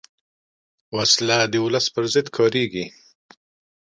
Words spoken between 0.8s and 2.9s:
وسله د ولس پر ضد کارېږي